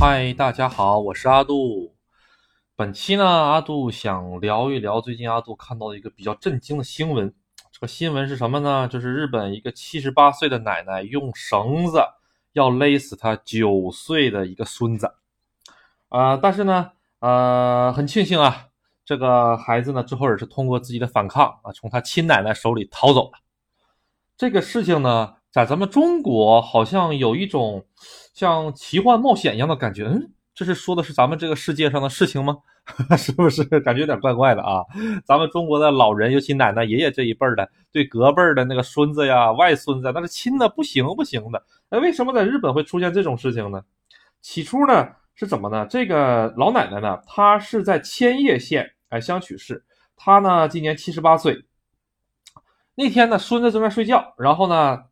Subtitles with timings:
[0.00, 1.92] 嗨，大家好，我是阿杜。
[2.76, 7.34] 本期呢，阿杜想聊一聊最近阿杜看到的一个比较震惊的新闻。
[7.72, 8.86] 这个新闻是什么呢？
[8.86, 12.00] 就是日本一个七十八岁的奶奶用绳子
[12.52, 15.12] 要勒死她九岁的一个孙子。
[16.10, 18.68] 啊，但是呢，呃，很庆幸啊，
[19.04, 23.38] 这个孩子呢，最后也是通过自己的反抗啊，从他亲奶奶手里逃走了。
[24.36, 27.84] 这个事情呢，在咱们中国好像有一种
[28.38, 30.04] 像奇幻冒险一样的感觉。
[30.04, 32.56] 嗯，这是说的是咱们这个世界上的事情吗？
[33.18, 34.84] 是不是感觉有点怪怪的啊？
[35.26, 41.60] 咱们中国的老人，尤其奶奶、爷爷这一辈儿的，对隔辈儿的那个孙子呀、外孙子，那是亲的不行不行的。
[41.90, 43.82] 那为什么在日本会出现这种事情呢？
[44.40, 45.08] 起初呢？
[45.34, 45.84] 是怎么呢？
[45.90, 49.84] 这个老奶奶呢，她是在千叶县哎香取市，
[50.16, 51.64] 她呢今年七十八岁。
[52.94, 55.02] 那天呢，孙子正在睡觉，然后呢，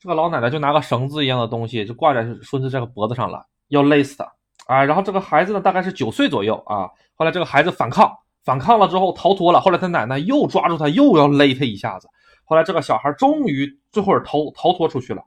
[0.00, 4.24] 这个老奶奶就拿个绳子一样的东西就挂在孙子这个脖子上了，要勒死他
[4.66, 4.82] 啊。
[4.82, 6.88] 然后这个孩子呢，大概是九岁左右啊。
[7.14, 8.10] 后来这个孩子反抗，
[8.42, 9.60] 反抗了之后逃脱了。
[9.60, 12.08] 后来他奶奶又抓住他，又要勒他一下子。
[12.44, 15.22] 后来这个小孩终于最后是逃逃脱出去了。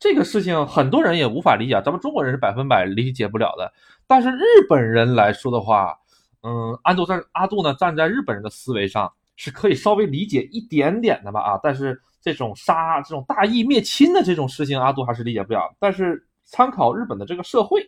[0.00, 3.72] 这个事情很多人也无法理解，咱们中国人是百分百理解不了的。
[4.08, 5.96] 但是日本人来说的话，
[6.42, 11.60] 嗯，安杜在阿杜呢，站在日本人的思维上是可以稍微理解一点点的吧啊。
[11.62, 15.74] 但是这种杀、这种大义灭亲的这种事情，阿杜还是理解不了。
[15.80, 17.80] 但是参考日本的这个社会，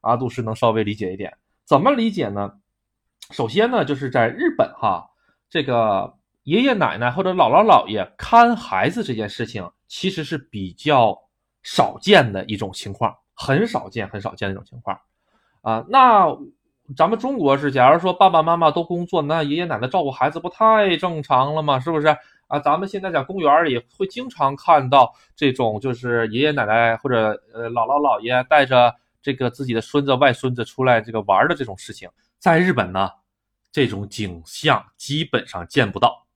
[0.00, 1.36] 阿杜是能稍微理解一点。
[1.66, 2.50] 怎么理解呢？
[3.32, 5.06] 首先呢，就是在日本哈，
[5.50, 6.14] 这个
[6.44, 11.22] 爷爷奶奶或者姥姥姥爷看孩子这件事情，其实是比较。
[11.68, 14.96] 少见的一种情况，很少见，很少见的一种情况，
[15.62, 16.28] 啊，那
[16.94, 21.80] 咱们中国是，假如说爸爸妈妈都工作，那爷爷奶奶照顾孩子不太正常了吗？
[21.80, 22.06] 是不是
[22.46, 22.60] 啊？
[22.60, 32.08] 咱们现在在公园里会经常看到这种，就是爷爷奶奶或者呃姥姥姥爷带着这个自己的孙子外孙子出来这个玩的这种事情，
[32.38, 33.10] 在日本呢，
[33.72, 36.26] 这种景象基本上见不到，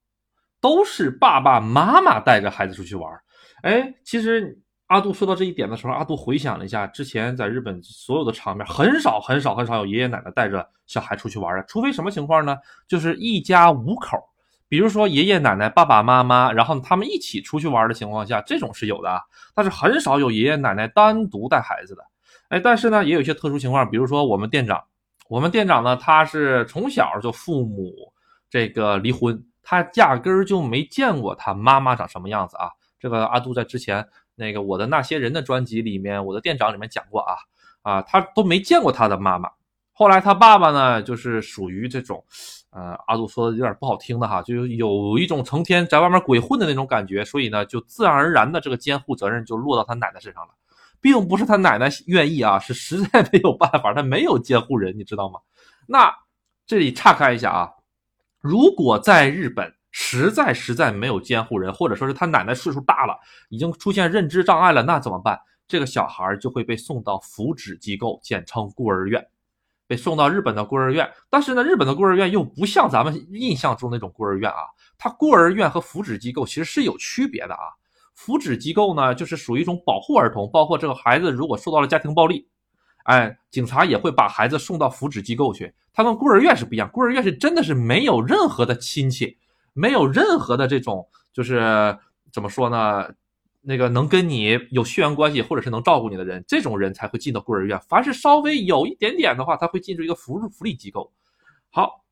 [0.61, 3.09] 都是爸爸妈妈带着孩子出去玩。
[3.63, 4.61] 哎，其实。
[4.91, 12.57] 阿杜说到这一点的时候，阿杜回想了一下之前在日本所有的场面，很少很少很少有爷爷奶奶带着小孩出去玩的，除非什么情况呢？
[12.89, 14.19] 就是一家五口，
[14.69, 19.21] 比如说爷爷奶奶、爸爸妈妈，然后他们一起出去玩的情况下，这种是有的啊。
[19.55, 22.03] 但是很少有爷爷奶奶单独带孩子的。
[22.49, 24.83] 哎，但是呢，也有一些特殊情况，比如说我们店长，
[25.29, 28.13] 我们店长呢，他是从小就父母
[28.51, 32.69] 这个离婚，他压根儿就没见过他妈妈长什么样子啊。
[32.99, 34.05] 这个阿杜在之前。
[34.41, 37.37] 那个我的那些人的专辑里面，我的店长里面讲过啊
[37.83, 39.51] 啊，他都没见过他的妈妈。
[39.93, 42.25] 后来他爸爸呢，就是属于这种，
[42.71, 50.55] 呃，阿杜说的有点不好听的哈，就有一种成天在外面鬼混的那种感觉，所以呢，就自然而然的这个监护责任就落到他奶奶身上了，
[51.03, 55.39] 并不是他奶奶愿意啊，是实在没有办法，他没有监护人，你知道吗？
[55.87, 56.11] 那
[56.67, 57.71] 这里岔开一下啊，
[58.41, 59.75] 如果在日本。
[59.91, 63.19] 实在实在没有监护人，或者说是他奶奶岁数大了，
[63.49, 65.39] 已经出现认知障碍了，那怎么办？
[65.67, 69.25] 这个小孩就会被送到福祉机构，简称孤儿院，
[69.87, 71.09] 被送到日本的孤儿院。
[71.29, 74.67] 但是呢，日本的孤儿院又不像咱们印象中那种孤儿院啊，
[74.99, 77.71] 它孤儿院和福祉机构其实是有区别的啊。
[78.15, 82.49] 福祉机构呢，就是属于一种保护儿童，包括这个孩子如果受到了家庭暴力，
[83.05, 85.73] 哎，警察也会把孩子送到福祉机构去。
[85.93, 89.39] 它跟孤儿院是不一样，孤儿院是真的是没有任何的亲戚。
[89.73, 91.99] 没有任何的这种，就是
[92.33, 93.09] 怎么说呢？
[93.63, 97.79] 那个能跟你有血缘关系，或者是能照顾你的人，这种人才会进到孤儿院。
[97.87, 101.13] 凡是稍微有一点点的话，他会进入一个福福利机构。
[101.69, 102.03] 好，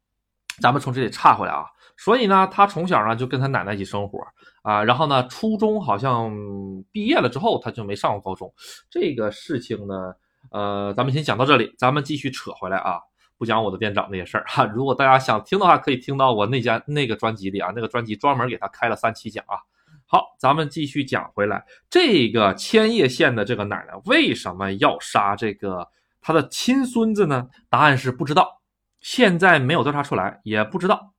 [0.60, 1.64] 咱们从这里岔回来啊。
[1.96, 4.18] 所以呢，他从小呢就跟他奶奶一起生活
[4.60, 4.84] 啊。
[4.84, 6.30] 然后呢，初中好像
[6.92, 8.52] 毕业了之后，他就没上过高中。
[8.90, 10.14] 这个事情呢，
[10.50, 13.00] 呃，咱们先讲到这里，咱们继续扯回来啊。
[13.38, 19.56] 不讲我的店长那些事儿哈，如果大家想听的话，可以听到我那家那个专辑里啊，那个专辑专门给他开了三期讲啊。
[20.06, 25.86] 好，咱们继续讲回来，这个千叶县的这个奶奶为什么要杀这个
[26.20, 27.46] 他的亲孙子呢？
[27.70, 28.60] 答案是不知道，
[29.00, 31.14] 现在没有调查出来，也不知道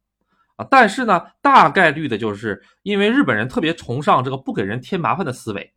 [0.58, 0.68] 啊。
[0.70, 5.74] 但是呢，大概率的就是因为日本人特别崇尚这个不给人添麻烦的思维，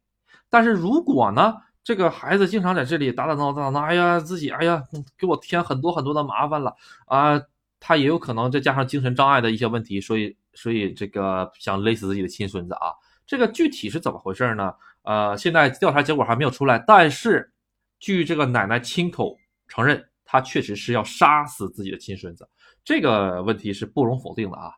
[0.51, 1.55] 但是如果呢？
[1.85, 4.83] 这个孩子经常在这里打打闹闹，哎呀，自己哎呀，
[5.19, 6.75] 给我添很多很多的麻烦了
[7.07, 7.41] 啊！
[7.81, 12.95] 他也有可能再加上精神障碍的一些问题，所以所以这个想勒死自己的亲孙子啊！
[13.27, 14.73] 这个具体是怎么回事呢？
[15.03, 17.53] 呃，现在调查结果还没有出来，但是
[17.99, 19.37] 据这个奶奶亲口
[19.67, 22.49] 承认，她确实是要杀死自己的亲孙子，
[22.85, 24.71] 这个问题是不容否定的啊！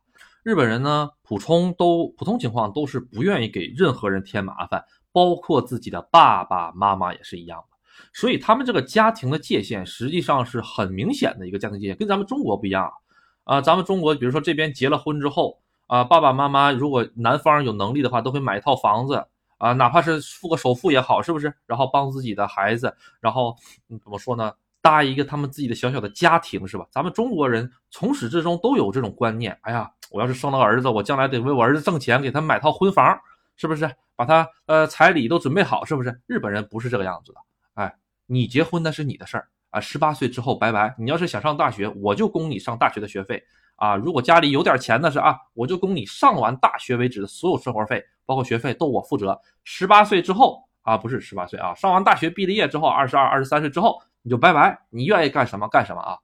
[0.42, 4.82] 日本人呢，普通都普通情况都是不愿意给任何人添麻烦。
[5.14, 7.76] 包括自己的爸爸妈妈也是一样的，
[8.12, 12.84] 所以他们这个家庭的界限实际上是很明显的一个家庭界限，跟咱们中国不一样
[13.44, 13.56] 啊。
[13.56, 19.24] 啊咱们中国比如说这边结了婚之后啊，爸爸妈妈如果男方有能力的话，都会买一套房子
[19.58, 21.54] 啊，哪怕是付个首付也好，是不是？
[21.64, 23.56] 然后帮自己的孩子，然后
[23.88, 24.52] 嗯怎么说呢？
[24.82, 26.86] 搭一个他们自己的小小的家庭，是吧？
[26.90, 29.56] 咱们中国人从始至终都有这种观念。
[29.62, 33.18] 哎呀，我要是生了个儿子，我将来得为我儿子挣钱，给他买套婚房，
[33.56, 33.90] 是不是？
[34.16, 36.20] 把他呃彩礼都准备好，是不是？
[36.26, 37.40] 日本人不是这个样子的。
[37.74, 37.94] 哎，
[38.26, 40.94] 你结婚那是你的事儿啊，十八岁之后拜拜。
[40.98, 43.42] 你要是想上大学，我就供你上大学的学费
[43.76, 43.96] 啊。
[43.96, 49.40] 如果家里有点钱的是啊，我就供你上完大学为止的所有生活费，包括学费都我负责。
[49.64, 54.00] 十八岁之后啊，不是十八岁啊，上完大学毕了业之后，二十二、二十三岁之后。
[54.26, 56.16] 你就拜拜，你愿意干什么干什么啊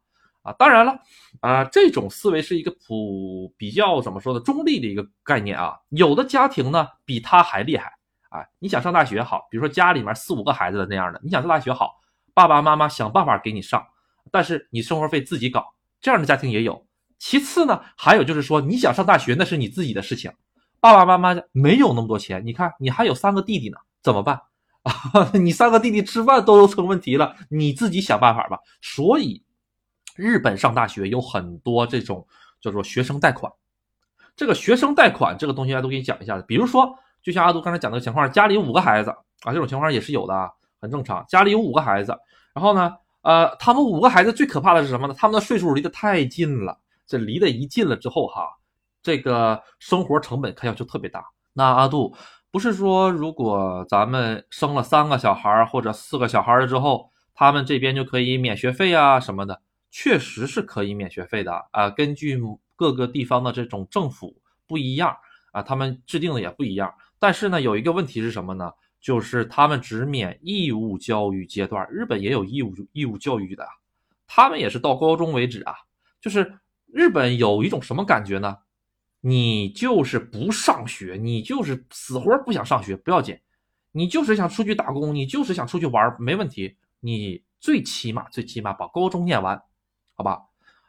[0.42, 0.52] 啊！
[0.58, 0.98] 当然了，
[1.40, 5.76] 啊，这种思维是一个普比较怎么说呢，中立的一个概念啊。
[5.90, 7.92] 有的家庭呢比他还厉害
[8.30, 11.92] 啊，你想上大学好，比如说家里面四五个孩子的那样的，你想上大学好，
[12.32, 13.84] 爸爸妈妈想办法给你上，
[14.30, 16.86] 但是你生活费自己搞，这样的家庭也有。
[17.18, 20.32] 其次呢，还有就是说你想上大学那是你自己的事情，
[20.80, 24.40] 爸爸妈妈没有那么多钱，你看你还有三个弟弟呢，怎么办？
[24.82, 28.58] 啊， 你三个弟弟吃饭都成问题了，你自己想办法吧。
[28.80, 29.44] 所以，
[30.20, 32.26] 日本上大学有很多这种
[32.60, 33.50] 叫做学生贷款。
[34.36, 36.40] 这个学生贷款这个东西，阿都给你讲一下。
[36.42, 40.50] 比如说，就像阿杜刚才讲的情况，家里有五个孩子啊，这种情况也是有的啊，
[40.80, 41.24] 很正常。
[41.28, 42.14] 家里有五个孩子，
[42.54, 45.14] 然后呢，呃，他们五个孩子最可怕的是什么呢？
[45.16, 46.78] 他们的岁数离得太近了。
[47.06, 48.48] 这离得一近了之后，哈，
[49.02, 51.24] 这个生活成本开销就特别大。
[51.54, 52.14] 那阿杜。
[52.52, 59.60] 不是说，如果咱们生了三个小孩或者四个小孩了之后，他们这边就可以免学费啊什么的，
[59.90, 61.90] 确实是可以免学费的啊。
[61.90, 62.40] 根据
[62.76, 65.16] 各个地方的这种政府不一样
[65.52, 66.92] 啊，他们制定的也不一样。
[67.18, 68.72] 但是呢，有一个问题是什么呢？
[69.00, 73.66] 就是他们只免义务教育阶段，日本也有义务义务教育的，
[74.26, 75.74] 他们也是到高中为止啊。
[76.20, 78.58] 就是日本有一种什么感觉呢？
[79.22, 83.38] 你就是不上学，你就是死活不想上学，不要紧，
[83.92, 86.76] 你就是想出去打工，你就是想出去玩，没问题。
[87.00, 89.62] 你最起码最起码把高中念完，
[90.20, 90.38] 好吧？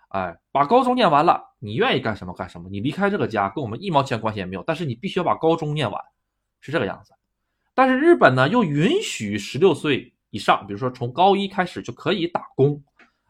[0.10, 2.68] 哎，把高中念完了，你愿意干什么干什么。
[2.70, 6.04] 你离开这个家跟我们一毛钱关系也没有，但是你必须要把高中念完，
[6.60, 7.14] 是这个样子。
[7.74, 12.84] 但是日本呢，又允许十六岁以上，比如说从高一开始就可以打工，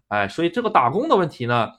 [0.07, 1.69] 哎，所以这个打工的问题呢？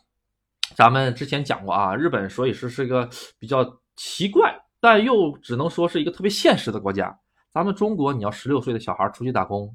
[0.76, 3.10] 咱们之前讲过啊，日本所以是是一个
[3.40, 7.19] 比较奇怪，但又只能说是一个特别现实的国家。
[7.50, 9.74] 咱们中国，你要十六岁的小孩出去打工，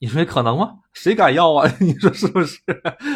[0.00, 0.78] 你说可能吗？
[0.92, 1.68] 谁敢要啊？
[1.80, 2.60] 你说是不是？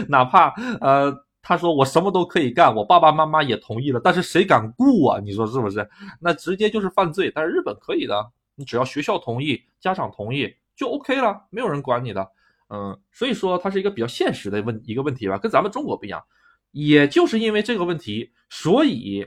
[0.08, 5.20] 哪怕呃，他说我什么都可以干，我爸爸妈妈也同意了，但是谁敢雇啊？
[5.20, 5.88] 你说是不是？
[6.20, 7.30] 那直接就是犯罪。
[7.34, 12.28] 但是日本可以的，你只要学校同意，家长同意就 OK 了，没有人管你的。
[12.68, 16.22] 嗯，所以说它是一个比较现实的问一个问题吧，跟咱们中国不一样。
[16.70, 19.26] 也就是因为这个问题，所以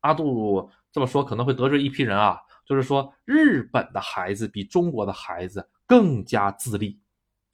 [0.00, 2.38] 阿杜这么说可能会得罪一批人啊。
[2.64, 6.98] 就是说，日本的孩子比中国的孩子更加自立，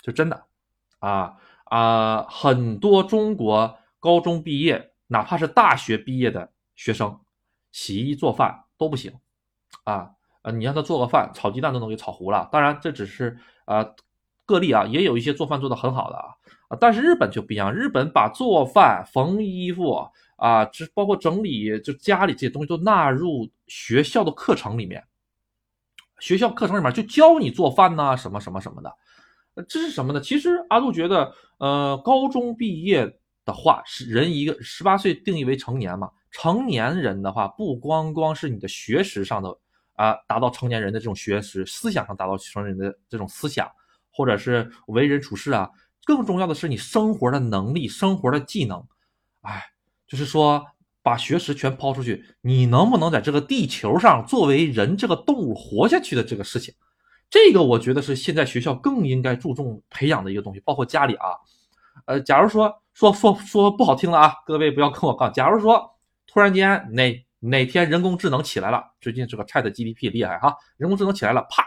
[0.03, 0.47] 就真的
[0.99, 2.27] 啊啊！
[2.29, 7.21] 很多中国高中毕业，哪怕是大学毕业的学生，
[7.73, 9.12] 洗衣做饭都不行
[9.85, 10.11] 啊
[10.43, 10.50] 啊！
[10.50, 12.49] 你让他做个饭，炒鸡蛋都能给炒糊了。
[12.50, 13.85] 当然，这只是啊
[14.47, 16.35] 个例啊，也有一些做饭做得很好的啊。
[16.69, 25.05] 啊，但是日本就不一样，日本把做饭、缝衣服啊，这包括整理就家里这些东西都纳入学校的课程里面。
[26.21, 28.95] 学校课程里面就教你做饭呐，什么什么什么的。
[29.69, 30.21] 这是什么呢？
[30.21, 33.05] 其实阿杜觉得，呃，高中毕业
[33.45, 39.55] 的话是人一个十八岁定义为成年嘛，成年人的话不光光是你的学识上的
[39.95, 43.69] 啊，达到成年人的这种学识，思想上达到成人的这种思想，
[44.12, 45.69] 或者是为人处事啊。
[46.05, 48.83] 更重要的是你生活的能力、生活的技能，
[49.43, 49.62] 哎，
[50.07, 50.65] 就是说
[51.02, 56.75] 把学识全抛出去，你能不能在这个地球上作为人这个动物活下去的这个事情，
[57.30, 61.28] 这个我觉得是现在学校更应该注重培养的一个东西，包括家里啊，
[62.07, 65.90] 呃，假如说说说说不好听了啊，各位不要跟我杠，假如说
[66.26, 71.64] 突然间哪哪天人工智能起来了，最近这个 Chat GPT 厉害哈，人工智能起来了，啪，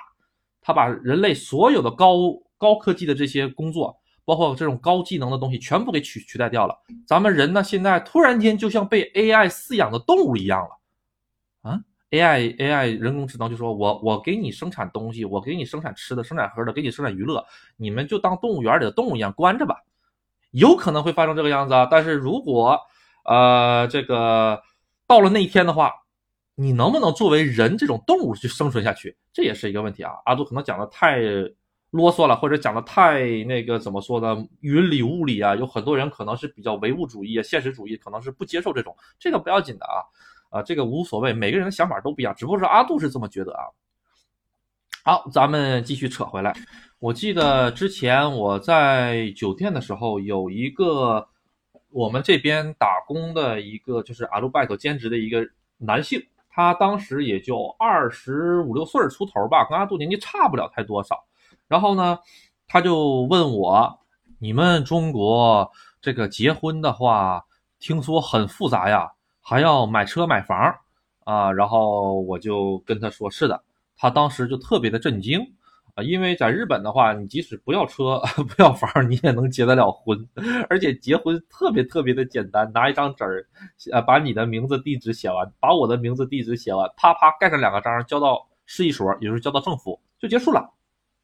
[0.61, 2.15] 他把人类所有的高
[2.57, 3.97] 高科技的这些工作。
[4.25, 6.73] 包括这种高技能的东西全部给取取代掉了，
[7.05, 19.75] 咱们人呢现在突然间就像被 AI 饲养的动物一样了，啊，AI AI 人工智能就说我我给你生产东西，我给你生产吃的，生产喝的，给你生产娱乐，你们就当动物园里的动物一样关着吧，
[20.51, 21.85] 有可能会发生这个样子啊。
[21.91, 22.79] 但是如果
[23.25, 24.61] 呃这个
[25.05, 25.91] 到了那一天的话，
[26.55, 30.13] 你能不能作为人这种动物去生存下去，这也是一个问题啊。
[30.23, 31.19] 阿杜可能讲的太。
[31.93, 34.43] 啰嗦了，或者讲的太那个怎么说呢？
[34.61, 40.01] 云里雾里啊，有很多人可能是比较唯物主义啊、现实主义，可能是不接受这种，这个不要紧的啊，
[40.49, 43.65] 啊，这个无所谓，每个人的想法都不一样，只不过是阿杜是这么觉得啊。
[45.03, 46.51] 好，咱们继续扯回来。
[46.97, 51.27] 我记得之前我在酒店的时候，有一个
[51.91, 55.47] 我们这边打工的一个就是阿鲁拜托兼职的一个
[55.77, 56.19] 男性，
[56.49, 61.23] 他当时也就二十五六岁出头吧，跟阿杜年纪差不了太多少。
[61.67, 62.19] 然后呢，
[62.67, 63.99] 他就问我
[64.39, 67.43] ：“你们中国这个结婚的话，
[67.79, 70.75] 听说很复杂呀，还要买车买房
[71.23, 73.63] 啊？”然后我就跟他说：“是的。”
[73.95, 75.39] 他当时就特别的震惊
[75.93, 80.17] 啊，因为在日本的话，你即使不要车 不要房，你也能结得了婚，
[80.67, 83.47] 而且结婚特别特别的简单，拿一张纸儿，
[83.91, 90.67] 呃，把你的名字地址写完，把我的名字地址写完，啪啪盖上两个章，交到市一所，也就是交到政府，就结束了，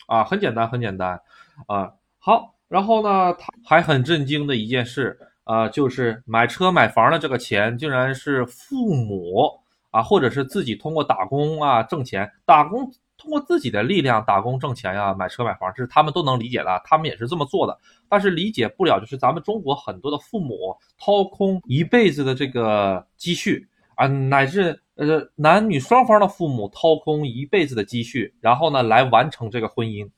[0.10, 1.22] 啊，很简单很简单，
[1.68, 9.60] 啊，好，然后呢，他还很震惊的一件事啊，就是买车买房的这个钱，竟然是父母。
[9.92, 17.76] 啊，或者是自己通过打工啊挣钱，打工通过自己的力量打工挣钱呀，买车买房，这是他们都能理解的，他们也是这么做的。
[18.08, 30.10] 但是理解不了，就是咱们中国很多的父母掏空一辈子的这个积蓄啊，乃至呃男女双方的父母掏空一辈子的积蓄，然后呢来完成这个婚姻，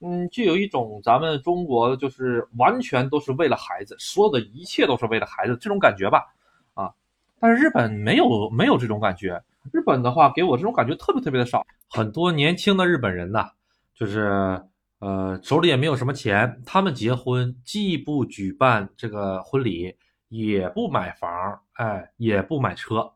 [0.00, 6.24] 嗯，就有一种咱们中国就是完全都是为了孩子，所有的一切都是为了孩子这种感觉吧。
[6.72, 6.90] 啊
[7.38, 11.66] 但是日本没有没有这种感觉，日本的话给我这种感觉特别特别的少。
[11.90, 13.50] 很多年轻的日本人呐，
[13.94, 14.62] 就是
[15.00, 19.94] 呃手里也没有什么钱，他们结婚既不举办这个婚礼，
[20.28, 23.12] 也不买房，哎，也不买车，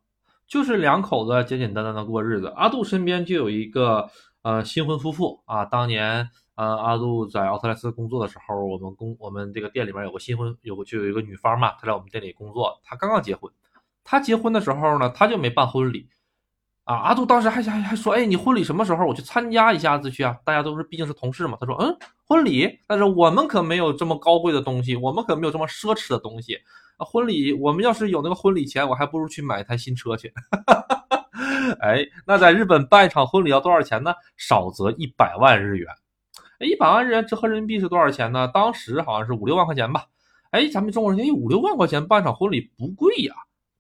[0.49, 2.47] 就是两口子简简单单的过日子。
[2.57, 4.09] 阿杜身边就有一个
[4.43, 13.53] 呃新婚夫妇啊，当年呃阿杜在奥特莱斯工作的时候，我们工我们这个店里面有个新婚有就有一个女方嘛，她在我们店里工作，她刚刚结婚。
[14.05, 16.09] 她结婚的时候呢，她就没办婚礼，
[16.87, 19.05] 啊，阿杜当时还还还说，哎，你婚礼什么时候？
[19.05, 20.39] 我去参加一下子去啊！
[20.45, 21.59] 大家都是毕竟是同事嘛。
[21.61, 26.57] 他说，嗯，婚礼，但是我们可没有这么高贵的东西，我们可没有这么奢侈的东西。
[26.99, 30.33] 婚礼，我们要是有那个婚礼钱，我还不如去买台新车去。
[31.83, 34.15] 哎，那在日本办一场婚礼要多少钱呢？
[34.37, 35.89] 少则一百万日元。
[36.61, 38.47] 哎，一百万日元折合人民币是多少钱呢？
[38.55, 40.05] 当时好像是五六万块钱吧。
[40.51, 43.35] 哎，咱们中国人，哎，五六万块钱办场婚礼不贵呀。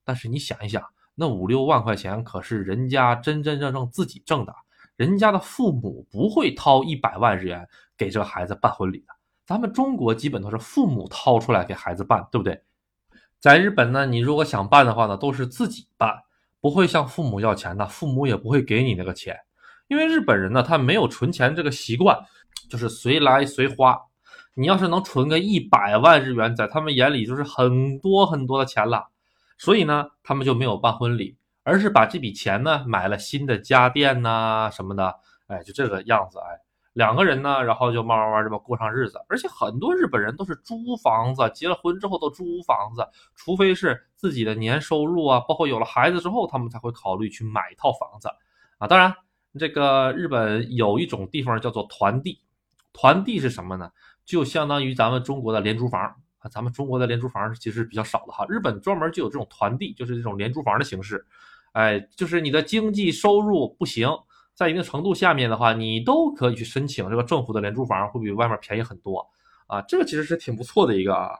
[0.04, 0.82] 但是你想一想，
[1.18, 4.54] 那五六万块钱可是人家真真正正自己挣的，
[4.96, 9.06] 人家的父母不会掏一百万日元给这个孩子办婚礼的。
[9.46, 12.62] 咱们中国基本都是父母掏出来给孩子办，对不对？
[13.40, 16.14] 在日本呢，你如果想办的话呢，都是自己办，
[16.60, 19.38] 不会向父母要钱的，父母也不会给你那个钱，
[19.88, 22.18] 因为日本人呢，他没有存钱这个习惯，
[22.68, 23.98] 就是随来随花。
[24.54, 29.08] 你要是能存个一百万日元，在他们眼里就是很多很多的钱了。
[29.58, 35.14] 所以呢，他们就没有办婚礼，而是把这笔钱呢买了新的家电呐什么的，
[35.46, 36.60] 哎，就这个样子，哎，
[36.92, 39.18] 两个人呢，然后就慢慢慢这么过上日子。
[39.28, 48.28] 而且很多日本人都是租房子，结了婚之后都租房子，除非是自己的年收入啊，包括有了孩子之后，他们才会考虑去买一套房子
[48.78, 48.86] 啊。
[48.86, 49.14] 当然，
[49.58, 52.40] 这个日本有一种地方叫做团地，
[52.92, 53.90] 团地是什么呢？
[54.24, 56.14] 就相当于咱们中国的廉租房。
[56.48, 61.24] 咱们中国的廉租房其实比较少的哈，日本专门就有这种团地，就是这种廉租房的形式。
[61.72, 64.08] 哎，就是你的经济收入不行，
[64.54, 69.22] 在一定程度下面的话，你都可以去申请这个政府的廉租房，会比外面便宜很多
[69.66, 69.82] 啊。
[69.82, 71.32] 这个其实是挺不错的一个啊。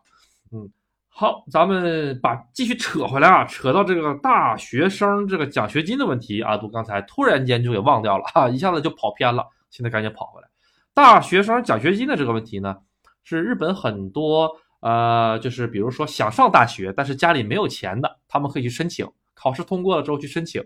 [0.53, 0.69] 嗯，
[1.09, 10.49] 好，咱们把继续扯回来啊，扯到这个大学生这个奖学金的问题啊，都刚才突然间就给忘掉了哈，一下子就跑偏了，现在赶紧跑回来。
[10.93, 12.77] 大学生奖学金的这个问题呢，
[13.25, 14.55] 是日本很多。
[14.87, 20.65] 呃，就是比如说想上大学，但是家里没有钱的，他们可以去申请，考试通过了之后去申请，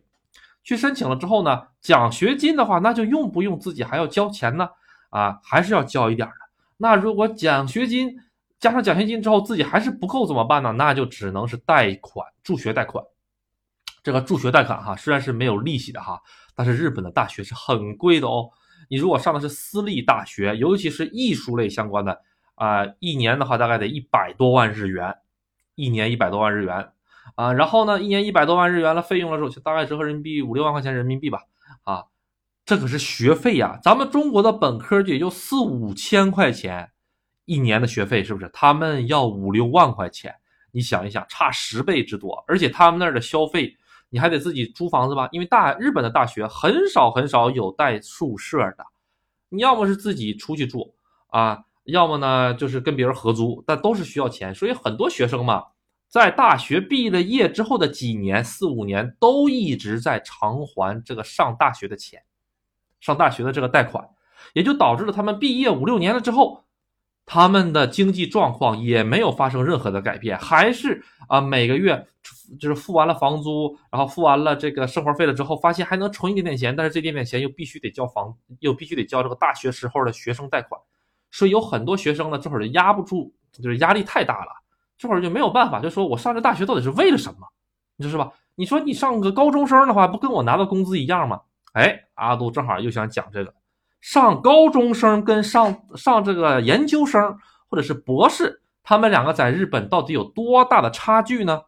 [0.62, 4.68] 去申请了之后呢，奖学金的话，那就用不用自己还要交钱呢？
[5.08, 6.34] 啊，还是要交一点的。
[6.76, 8.14] 那如果奖学金
[8.58, 10.70] 加上奖学金之后自己还是不够怎么办呢？
[10.72, 13.02] 那就只能是贷款助学贷款。
[14.02, 16.20] 这个助学贷款哈，虽然是没有利息的哈，
[16.54, 18.50] 但是日本的大学是很贵的哦。
[18.90, 22.20] 你如果上的是私立大学，尤其是艺术类相关的。
[22.60, 25.16] 啊，一年的话大概得一百多万日元，
[25.76, 26.92] 一年一百多万日元
[27.34, 31.40] 啊，然后呢，一年一百多万日元的费用的时候，就大概折合人民币五六万块钱人民币吧，
[31.84, 32.04] 啊，
[32.66, 36.90] 这可是学费呀，咱们中国的本科也就四五千块钱
[37.46, 38.50] 一年的学费，是不是？
[38.52, 40.34] 他们要五六万块钱，
[40.70, 43.74] 你想一想，差十倍之多，而且他们那儿的消费，
[44.10, 48.84] 你还得自己租房子吧，因为大日本的大学很少很少有带宿舍的。
[49.48, 50.94] 你要么是自己出去住
[51.28, 54.54] 啊，要么呢就是跟别人合租，但都是需要钱。
[54.54, 55.64] 所以很多学生嘛，
[56.08, 62.22] 在大学毕了业之后的几年，四五年都一直在偿还这个上大学的钱，
[63.00, 64.08] 上大学的这个贷款，
[64.54, 66.64] 也就导致了他们毕业五六年了之后。
[67.32, 72.04] 他们的经济状况也没有发生任何的改变，还是啊每个月
[72.58, 80.80] 就是付完了房租，然后付完了这个生活费了之后，发现还能存一点点钱，但是这点点钱又必须得交房，又必须得交这个大学时候的学生贷款，
[81.30, 84.50] 所以有很多学生呢这会儿就压不住，就是压力太大了，
[84.98, 87.46] 这会儿就没有办法，就说我上这大学到底是为了什么，
[87.96, 88.30] 你说是吧？
[88.56, 91.40] 你说你上个高中生的话，不跟我拿到工资一样吗？
[91.72, 93.54] 哎，阿杜正好又想讲这个。
[94.00, 101.62] 上高中生跟上上这个研究生或者是博士，他们两个在日本到底有多大的差距呢？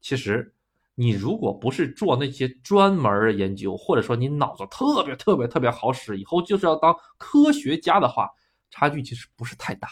[0.00, 0.54] 其实，
[0.94, 8.30] 你如果不是做那些专门研究，或者说你脑子特别特别特别好使，以后就是要当科学家的话，
[8.76, 9.88] 差距其实不是太大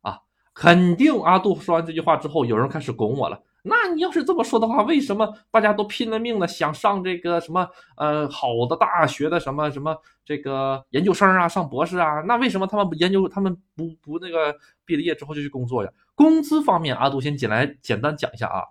[0.00, 0.18] 啊。
[0.54, 3.42] 肯定阿杜说完这句话之后，有人开始拱我了。
[3.64, 12.22] 那你要是这么说的话，为什么大家都拼了命的想上这个什么呃好的大学的什么什么这个研究生啊，上博士啊？
[12.22, 15.90] 那为什么他们不研究，他们不不那个毕了业之后就去工作呀？
[16.14, 18.64] 工资方面，阿杜先简来简单讲一下啊。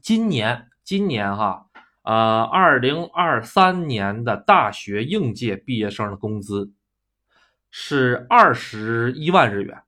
[0.00, 1.66] 今年今年哈，
[2.02, 6.72] 呃，二零二三年的大学应届毕业生的工资
[7.70, 9.82] 是二十一万日元。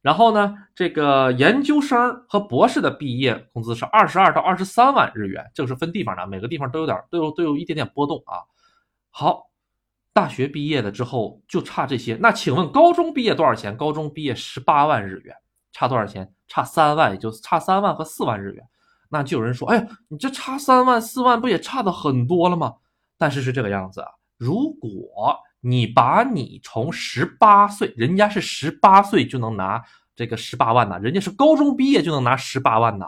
[0.00, 8.44] 然后呢，这个研究生和博士的毕业工资是二十二到二十三万日元，这个是分地方的，每个地方都有点都有都有一点点波动啊。
[9.08, 9.48] 好，
[10.12, 13.74] 大学毕业了之后就差这些，那请问高中毕业多少钱？
[13.78, 15.34] 高中毕业十八万日元，
[15.72, 16.30] 差多少钱？
[16.48, 18.62] 差三万，也就差三万和四万日元。
[19.08, 22.74] 那就有人说，哎呀，你这差三万四万不也差的很多了吗？
[23.16, 25.38] 但是是这个样子啊，如果。
[25.66, 29.82] 你把你从十八岁，人家是十八岁就能拿
[30.14, 33.06] 这个十八万呐，人家是高中毕业就能拿十八万呐，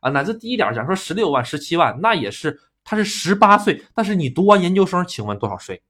[0.00, 5.82] 啊，乃至低一点讲说十六万、十七万，那也是他是十八岁，但是你读完研究生，请问多少岁？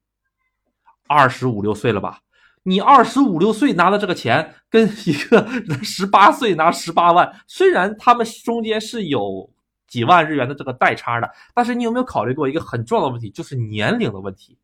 [1.06, 2.18] 二十五六岁了吧？
[2.64, 5.48] 你二十五六岁拿的这个钱，跟一个
[5.84, 9.48] 十八岁拿十八万，虽然他们中间是有
[9.86, 14.58] 几万日元的这个代差的，但是你有没有考虑过一个很重要的问题，就是年龄的问题？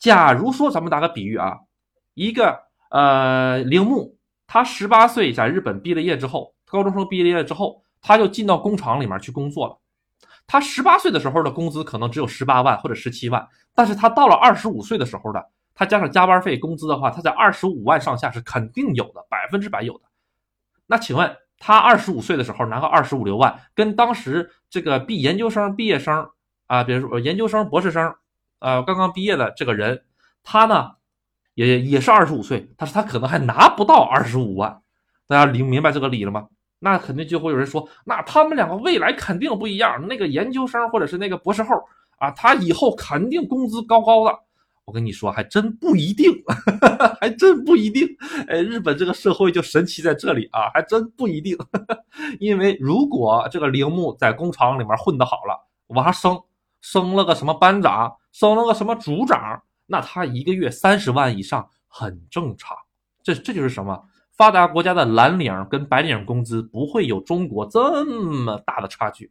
[0.00, 1.58] 假如说咱们打个比喻啊，
[2.14, 2.58] 一个
[2.90, 9.78] 呃铃木，他十八岁在日本毕了业之后，高中生毕了业之后，他就进到工厂里面去工作了。
[10.46, 20.04] 他十八岁的时候的工资可能只有十八万或者十七万，但是他到了二十五岁的时候的，他加上加班费工资的话，他在二十五万上下是肯定有的，百分之百有的。
[20.86, 26.26] 那请问他二十五岁的时候拿个二十五六万，跟当时这个毕研究生毕业生
[26.68, 28.14] 啊，比如说研究生博士生。
[28.60, 30.02] 呃，刚刚毕业的这个人，
[30.42, 30.92] 他呢，
[31.54, 34.80] 也也是二十五岁，但是他可能还拿不到二十五万，
[35.26, 36.46] 大家明明白这个理了吗？
[36.78, 40.06] 那肯定就会有人说，那他们两个未来肯定不一样。
[40.08, 41.74] 那个研究生或者是那个博士后
[42.18, 44.38] 啊，他以后肯定工资高高的。
[44.86, 46.32] 我跟你说，还真不一定，
[47.20, 48.08] 还真不一定。
[48.48, 51.56] 哎，日本这个社会就神奇在这里啊，还真不一定。
[52.40, 56.42] 因为如果这个铃木在工厂里面混得好了，往上升。
[56.80, 62.76] 升了个什么班长，升了个什么组长，那他一个月三十万以上很正常。
[63.22, 64.02] 这这就是什么？
[64.32, 69.30] 发达国家的蓝领跟白领工资不会有中国这么大的差距。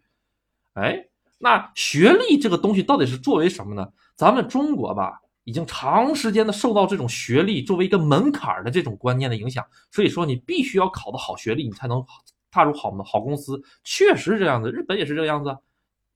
[0.74, 1.04] 哎，
[1.40, 3.88] 那学历这个东西到底是作为什么呢？
[4.16, 12.06] 咱们中国吧，已经长时间的受到这种学历作为一个门槛的这种观念的影响，所以说你必须要考的好学历，你才能
[12.52, 13.60] 踏入好好公司。
[13.84, 15.58] 确实是这样子，日本也是这个样子。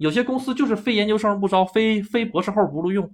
[0.03, 3.09] 有些公司就是非研究生不招，非非博士后不录用，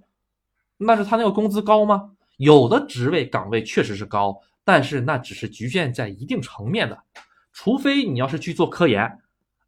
[0.75, 2.13] 那是他那个工资高吗？
[2.37, 6.97] 有的职位岗位确实是高，但是那只是局限在一定层面的，
[7.53, 9.19] 除非你要是去做科研，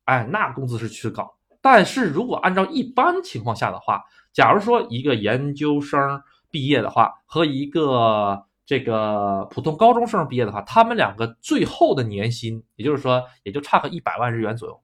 [0.06, 1.32] 哎，那工资是去高。
[1.62, 4.02] 但是如果按照一般情况下的话，
[4.34, 14.82] 假如说一个研究生毕业的话和一个这个普通高中生毕业的话，他们两个最后的年薪，也就是说也就差个一百万日元左右，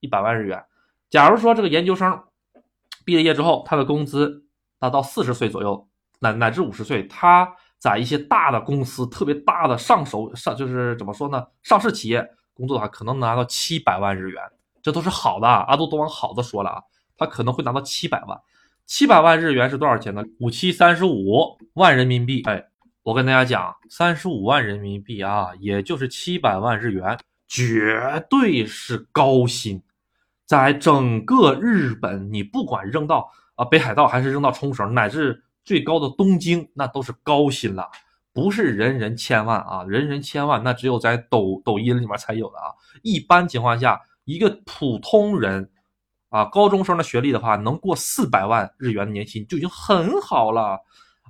[0.00, 0.62] 一百万日元。
[1.10, 2.22] 假如说这个研究生
[3.04, 4.44] 毕了业之后，他的工资
[4.78, 5.88] 达到四十岁左右，
[6.20, 11.46] 乃乃至五十岁，他在一些大的公司、特别大的上手上，就是怎么说呢？
[11.62, 14.42] 上市企业工作的话，可能拿到七百万日元，
[14.82, 15.46] 这都是好的。
[15.46, 16.82] 阿杜都往好的说了啊，
[17.16, 18.38] 他可能会拿到七百万。
[18.84, 20.22] 七百万日元是多少钱呢？
[20.40, 22.42] 五七三十五万人民币。
[22.44, 22.62] 哎，
[23.02, 29.82] 我跟大家讲，三十五万人民币啊，也就是七百万日元，绝对是高薪。
[30.48, 37.86] 在整个日本，你不管扔到啊北海道，还是扔到冲绳，乃至最高的东京，那都是高薪了。
[38.32, 42.72] 不是人人千万啊，人人千万那只有在抖抖音里面才有的啊。
[43.02, 45.70] 一般情况下，一个普通人
[46.30, 50.78] 啊，高中生的学历的话，能过四百万日元的年薪就已经很好了。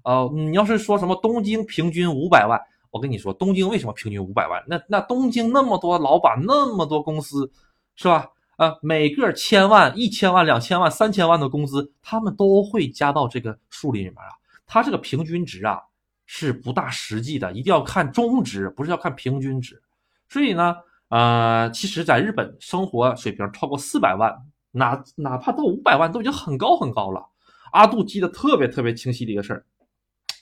[0.05, 2.57] 呃，你要是说什么东京平均五百万，
[2.93, 4.63] 我跟你说，东京为什么平均五百万？
[4.69, 7.51] 那那东京那么多老板，那么多公司，
[7.97, 8.29] 是吧？
[8.59, 14.35] 啊，每个千万、一千万、两千万、三千万的工资，他们都会加到这个数里面啊。
[14.67, 15.81] 它这个平均值啊
[16.27, 19.81] 是不大实际的，一定要看中值，不是要看平均值。
[20.29, 20.75] 所以呢，
[21.09, 24.37] 呃，其实在日本生活水平超过四百万，
[24.73, 27.25] 哪哪怕到五百万都已经很高很高了。
[27.71, 29.65] 阿杜记得特别特别清晰的一个事儿，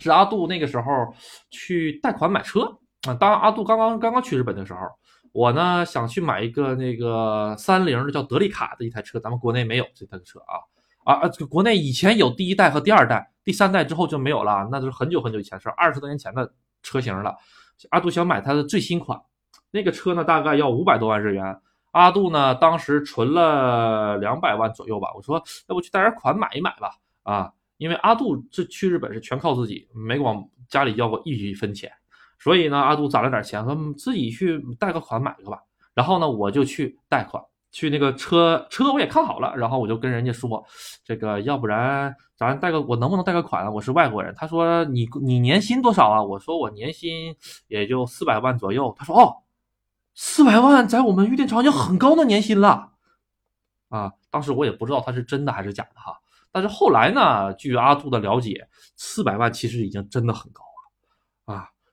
[0.01, 1.15] 是阿杜那个时候
[1.51, 2.63] 去贷款买车
[3.07, 3.13] 啊。
[3.13, 4.81] 当阿杜刚刚刚刚去日本的时候。
[5.37, 10.57] 我呢想去买一个那个三菱的叫德利卡的一台车，咱们国内没有这台车啊
[11.05, 11.29] 啊啊！
[11.29, 16.51] 这个国内以前有第一代和第二代，第三代之后就没有了，那都是很久很久以前事儿，二十多年前的
[16.83, 17.37] 车型了。
[17.91, 19.21] 阿杜想买它的最新款，
[19.71, 21.61] 那个车呢大概要五百多万日元。
[21.91, 25.37] 阿杜呢当时存了两百万左右吧，我说
[25.69, 26.93] 要不去贷点款买一买吧
[27.25, 31.93] 啊，因为阿杜这去日本是全靠自己，没往家里要过一分钱。
[32.39, 35.59] 所以呢，阿杜攒了点钱，说自己去贷个款买个吧。
[35.95, 39.55] 然后呢，我就去贷款，去那个车车我也看好了。
[39.57, 40.63] 然后我就跟人家说，
[41.03, 43.71] 这个要不然咱贷个，我能不能贷个款啊？
[43.71, 44.35] 我是外国人。
[44.37, 46.23] 他说你你年薪多少啊？
[46.23, 47.35] 我说我年薪
[47.69, 48.95] 也就四百万左右。
[48.99, 49.37] 他说哦，
[50.15, 52.93] 四百万在我们玉电厂已经很高的年薪了
[53.89, 54.13] 啊。
[54.31, 56.15] 当时我也不知道他是真的还是假的哈。
[56.53, 60.63] 但是后来呢，据阿杜的了解，四百万其实已经真的很高。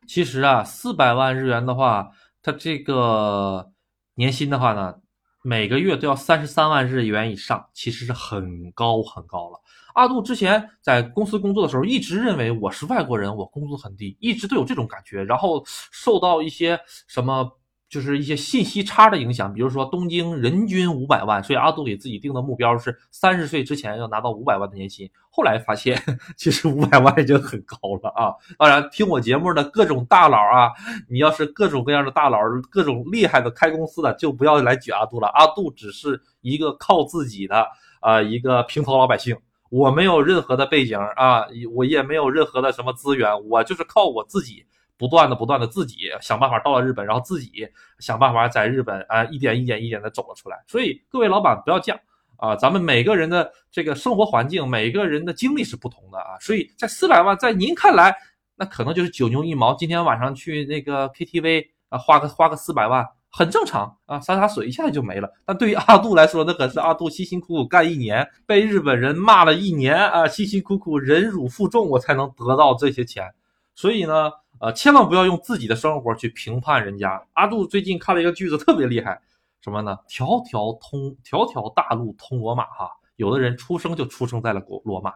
[0.07, 2.09] 其实啊，四百万日元的话，
[2.41, 3.71] 他这个
[4.15, 4.95] 年薪的话呢，
[5.43, 9.59] 每个月都要三十三万日元以上，其实是很高很高了。
[9.95, 17.51] 阿杜之前在公司工作的时候，一直认为我是外国人，我工资很低，一直都有这种感觉，然后受到一些什么。
[17.93, 25.07] 就是一些信息差的影响，比如说东京人均五百万，所以阿杜给自己定的目标是三十岁之前要拿到五百万的年薪。
[25.29, 26.01] 后来发现，
[26.35, 28.33] 其实五百万已经很高了啊！
[28.57, 30.71] 当然，听我节目的各种大佬啊，
[31.07, 32.39] 你要是各种各样的大佬，
[32.71, 35.27] 各种厉害的开公司的，就不要来举阿杜了。
[35.27, 37.67] 阿杜只是一个靠自己的
[37.99, 39.37] 啊，一个平头老百姓，
[39.69, 44.65] 我没有任何的背景啊，我也没有任何的什么资源，我就是靠我自己。
[45.03, 47.67] 不断的、不断的自己想办法到了日本，然后自己
[47.99, 50.63] 想办法在日本啊一点一点一点的走了出来。
[50.65, 51.93] 所以各位老板不要犟
[52.37, 56.39] 啊，咱们每个人的这个生活环境、每个人的经历是不同的啊。
[56.39, 58.15] 所以在四百万，在您看来，
[58.55, 59.75] 那可能就是九牛一毛。
[59.75, 65.29] 今天晚上去那个 KTV 啊，花个花个四百万很正常啊，洒洒水一下就没了。
[65.45, 73.29] 但对于阿杜来说，那可是阿杜辛辛苦苦干一年，被日本人骂了一年啊，辛辛苦苦忍辱负重，我才能得到这些钱。
[73.75, 74.31] 所以呢。
[74.63, 77.21] 呃，千万不要用自己的生活去评判人家。
[77.33, 79.21] 阿杜最近看了一个句子，特别厉害，
[79.59, 79.97] 什么呢？
[80.07, 82.63] 条条通，条条大路通罗马。
[82.67, 85.15] 哈，有的人出生就出生在了国罗马，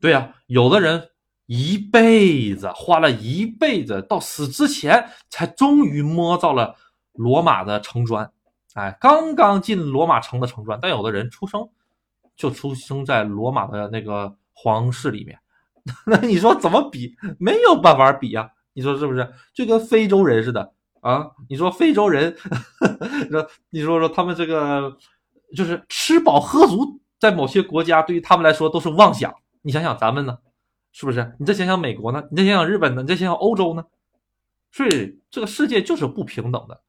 [0.00, 1.08] 对呀，有的人
[1.46, 6.76] 一辈子花了一辈子，到死之前才终于摸到了
[7.14, 8.30] 罗马的城砖，
[8.74, 10.78] 哎，刚刚进罗马城的城砖。
[10.80, 11.68] 但有的人出生
[12.36, 15.36] 就出生在罗马的那个皇室里面。
[16.06, 17.14] 那你说怎么比？
[17.38, 18.50] 没有办法比呀！
[18.74, 19.28] 你说是不是？
[19.52, 21.30] 就跟非洲人似的啊！
[21.48, 22.34] 你说非洲人，
[23.30, 24.96] 说你说说他们这个
[25.56, 29.34] 就是吃饱喝足，在某些国家对于他们来说都是妄想。
[29.60, 30.38] 你想想咱们呢，
[30.92, 31.34] 是不是？
[31.38, 32.22] 你再想想美国呢？
[32.30, 33.02] 你再想想日本呢？
[33.02, 33.84] 你再想想欧洲呢？
[34.70, 36.80] 所以这个世界就是不平等的，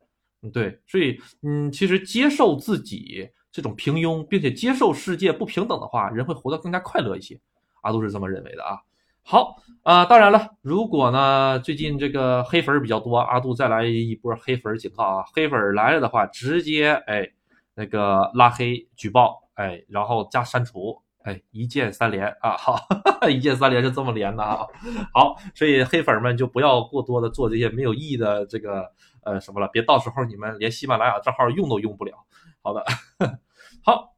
[0.44, 0.80] 嗯，对。
[0.88, 7.38] 所以嗯，其实接受自己这种平庸，并且接受世界不平等的话，人会活得更加快乐一些。
[7.84, 8.80] 阿杜是这么认为的啊。
[9.22, 17.30] 好啊，当然了，如果呢最近这个黑粉比较多，阿杜再来一波黑粉警告啊，黑粉来了的话，直接哎
[17.74, 22.78] 那个拉黑举报哎，然后加删除哎，一键三连啊，好，
[23.30, 24.66] 一键三连是这么连的啊。
[25.14, 28.92] 好，所以黑粉们就不要过多的做这些没有意义的这个
[29.24, 32.14] 呃什么了，别到时候你们连喜马拉雅账号用都用不了。
[32.62, 32.84] 好的，
[33.86, 34.10] 好。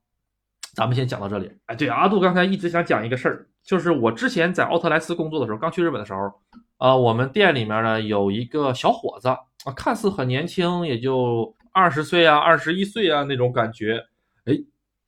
[0.73, 1.49] 咱们先讲到这里。
[1.67, 6.31] 哎，对，阿杜刚才一直想讲一个事儿，就是我之前在奥特莱斯工作的时候，刚去日本的时候，
[6.77, 9.37] 呃，我们店里面呢有一个小伙子啊，
[9.75, 14.05] 看似很年轻，也就二十岁啊、二十一岁啊那种感觉，
[14.45, 14.53] 哎，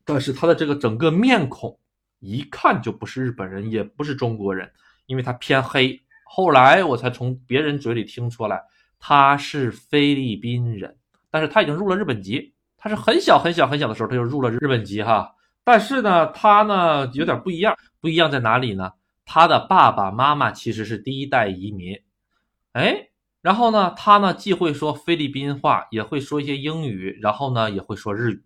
[0.03, 1.77] 但是他的这个整个面孔
[2.19, 4.71] 一看就不是日本人，也不是中国人，
[5.05, 6.01] 因为他偏黑。
[6.25, 8.59] 后来我才从别人嘴里听出来，
[8.97, 10.97] 他是菲律宾人，
[11.29, 15.31] 但是他已经入了日本籍，他是很小很小很小的时候他就入了日本籍哈。
[15.67, 18.93] 但是呢，他呢有点不一样，不一样在哪里呢？
[19.25, 21.93] 他的爸爸妈妈其实是第一代移民，
[22.71, 23.09] 哎，
[23.41, 28.45] 然后呢，他呢既会说菲律宾话，也会说一些英语，然后呢也会说日语。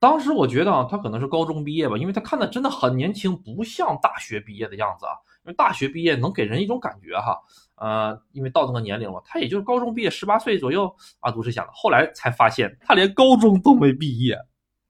[0.00, 5.12] 当时我觉得啊，他可能是高中毕业吧，因为他看的真的很年轻，不像大学毕业的样子啊。
[5.44, 7.38] 因为大学毕业能给人一种感觉哈，
[7.76, 10.92] 呃，因为到那个年龄了，他也就是高中毕业，十八岁左右。
[11.20, 14.36] 阿杜是想的，后来才发现他连高中都没毕业，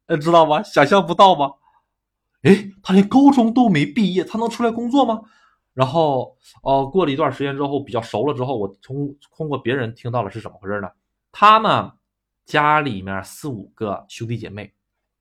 [0.06, 0.62] 呃，知道吗？
[0.62, 1.52] 想象不到吗？
[2.42, 5.20] 哎，他连高中都没毕业，他能出来工作吗？
[5.74, 10.90] 然后，哦，过了一段时间之后，比较熟了之后，我通通过别人听到了是怎么回事呢？
[11.30, 11.92] 他呢，
[12.44, 14.74] 家里面四五个兄弟姐妹，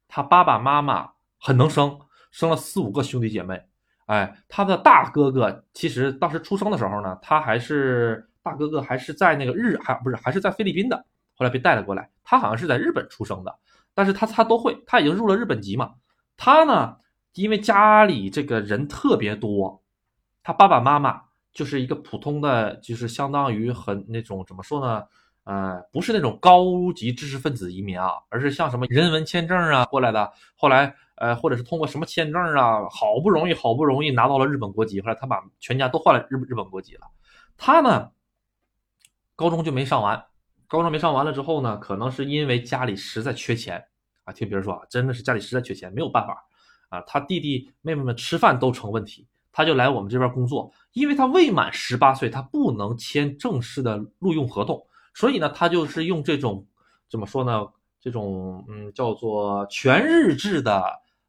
[0.08, 1.98] 他爸爸妈妈很能生，
[2.32, 3.62] 生了四五个兄弟姐妹。
[4.08, 10.98] 哎，他的大哥哥其实当时出生的时候呢，他还是大哥哥，还是在那个日还不是还是在菲律宾的，
[11.36, 12.10] 后来被带了过来。
[12.24, 13.60] 他好像是在日本出生的，
[13.93, 15.93] 但是他他都会，他已经入了日本籍嘛。
[16.38, 16.97] 他呢，
[17.34, 19.82] 因为家里这个人特别多，
[20.43, 21.21] 他爸爸妈妈
[21.54, 25.04] 就是一个普通的，就是相当于很那种怎么说呢？
[25.43, 30.95] 呃，不是那种高级知识分子移民啊，而是像什么人文签证啊过来的，后来。
[31.15, 32.89] 呃，或者是通过什么签证啊？
[32.89, 37.01] 好不容易，好不容易拿到了日本国籍，后来他把全家都换了日日本国籍了。
[37.58, 38.10] 他呢，
[39.36, 40.25] 高中就没上完，
[40.71, 43.84] 高中没上完了之后呢，可能是因为家里实在缺钱
[44.23, 44.31] 啊。
[44.31, 46.41] 听别人说啊，真的是家里实在缺钱，没有办法
[46.88, 47.01] 啊。
[47.01, 50.71] 他弟弟妹妹们吃饭都成问题，他就来我们这边工作。
[50.93, 54.81] 因为他未满十八岁，他不能签正式的录用合同，
[55.13, 56.65] 所以呢，他就是用这种
[57.10, 57.67] 怎么说呢？
[57.99, 60.81] 这种嗯，叫做全日制的。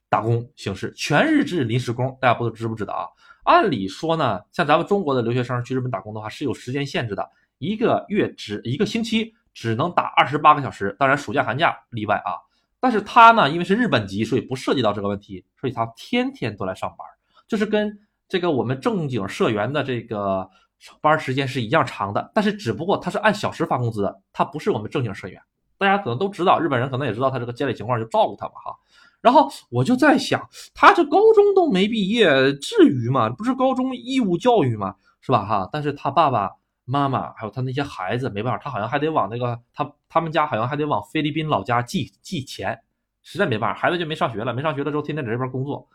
[0.09, 3.09] 打工形式，全日制临时工，大家不知不知道啊？
[3.44, 7.26] 按理说呢，像咱们中国的留学生去日本打工的话，是有时间限制的，
[7.62, 12.35] 一个月只一个星期只能打二十八个小时，当然暑假寒假例外啊。
[12.81, 17.07] 但是他呢，因为是日本籍，所以不涉及到这个问题，所以他天天都来上班，
[17.46, 17.96] 就是跟
[18.29, 25.40] 这个我们正经社员的这个上班时间是一样长的，但是只不过他是按小时发工资的，他不是我们正经社员。
[25.79, 28.75] 大家可能都知道，日本人可能也知道他这个家里情况，就照顾他嘛哈。
[29.20, 30.44] 然后我就在想，
[30.75, 33.29] 他这高中都没毕业，至于吗？
[33.31, 34.96] 不是高中义务教育吗？
[35.20, 35.44] 是吧？
[35.44, 36.51] 哈，但是他爸爸
[36.92, 42.78] 妈妈还有他那些孩子没办法，他好像还得往那个他他们家好像还得往菲律宾老家寄寄钱，
[43.22, 44.52] 实在没办法，孩子就没上学了。
[44.52, 45.88] 没上学了之后，天天在这边工作，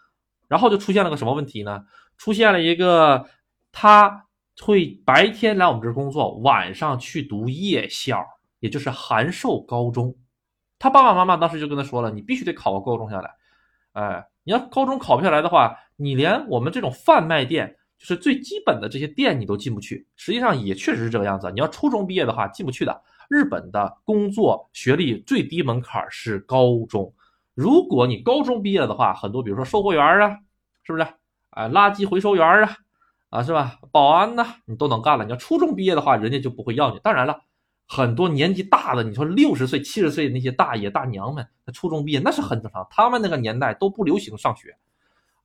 [0.47, 1.85] 然后就出现了个什么问题呢？
[2.17, 3.27] 出现了一个
[3.71, 4.25] 他
[4.59, 8.25] 会白天来我们这工作，晚上去读夜校，
[8.59, 10.15] 也就是函授高中。
[10.79, 13.35] 他爸爸妈妈当时就跟他说了：“你必须得考个高中下来，
[13.93, 20.07] 哎，你要高中考不下来的话，你连我们这种贩卖店，就是最基本的这些店，你都进不去。
[20.15, 21.51] 实际上也确实是这个样子。
[21.51, 23.01] 你要初中毕业的话，进不去的。
[23.29, 27.13] 日本的工作学历最低门槛是高中，
[27.53, 30.37] 如果你高中毕业的话，很多比如说售货员啊，
[30.83, 31.05] 是不是？
[31.49, 32.77] 哎，垃圾回收员啊，
[33.29, 33.79] 啊，是吧？
[33.91, 35.25] 保安呐，你都能干了。
[35.25, 36.99] 你要初中毕业的话，人家就不会要你。
[37.03, 37.41] 当然了。”
[37.89, 42.85] 很多年纪大的，你说六十岁、七十岁的那些大爷大娘们，初中毕业那是很正常。
[42.89, 44.75] 他们那个年代都不流行上学，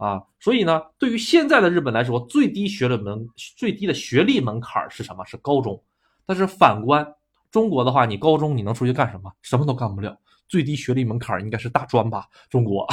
[0.02, 3.24] 啊，所以呢，对于现在的日本来说，最低学历门
[3.56, 5.24] 最低的学历门槛是什么？
[5.24, 5.80] 是高中。
[6.26, 7.06] 但是反观
[7.52, 9.30] 中国的话，你高中你能出去干什么？
[9.42, 10.18] 什么都干不了。
[10.48, 12.26] 最低学历门槛应该是大专吧？
[12.50, 12.84] 中国，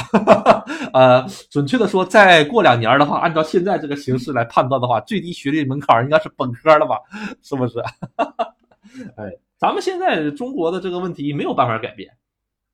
[0.94, 6.96] 呃，准确的说，再过两年的话，按照现在这个形势来判断的话，最低学历门槛应该是本科了吧？
[7.42, 7.80] 是不是？
[9.18, 12.10] 哎，咱们现在中国的这个问题没有办法改变，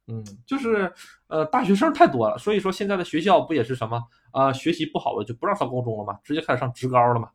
[0.08, 0.92] 嗯，就是
[1.26, 6.16] 呃大学生太多了，所以说现在的学校不也是什么啊学习不好的就不让上高中了吗？
[6.22, 7.28] 直接开始上职高了嘛，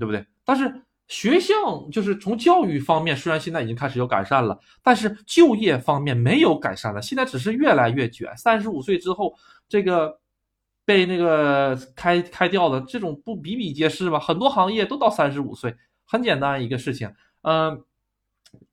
[0.00, 0.26] 对不对？
[0.44, 1.54] 但是学校
[1.92, 8.36] 就是从教育方面虽然现在已经开始有改善了，但是就业方面没有改善了，现在只是越来越卷。
[8.36, 9.32] 三十五岁之后
[9.68, 10.18] 这个
[10.84, 14.18] 被那个开开掉的这种不比比皆是吗？
[14.18, 15.72] 很多行业都到三十五岁，
[16.04, 17.84] 很简单一个事情，嗯。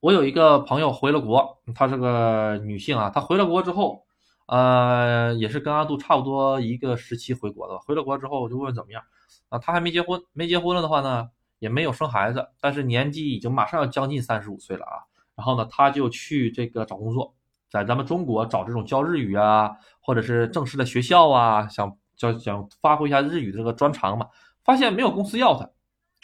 [0.00, 3.10] 我有一个朋友回了国，她是个女性啊。
[3.10, 4.04] 她回了国之后，
[4.46, 7.78] 呃，也是跟阿杜差不多一个时期回国的。
[7.78, 9.02] 回了国之后，我就问怎么样
[9.48, 9.58] 啊？
[9.58, 15.02] 她还没结婚，没结婚了的话呢，也没有生孩子，但是年纪已经马上要将近三十五岁了啊。
[15.34, 17.34] 然后呢，她就去这个找工作，
[17.70, 24.26] 在咱们中国找这种教日语啊，或者是正式的学校啊，想教想发挥一下日语这个专长嘛，
[24.64, 25.68] 发现没有公司要她。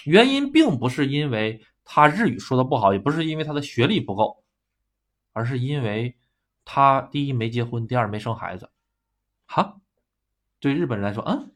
[0.05, 1.61] 原因并不是因为。
[1.85, 4.42] 他日语说的不好，也不是因为他的学历不够，
[5.33, 6.16] 而是因为
[6.64, 8.71] 他第一没结婚，第二没生孩子。
[9.47, 9.77] 哈，
[10.61, 11.53] 对日本人来说，嗯，